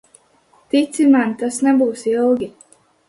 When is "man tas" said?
1.15-1.59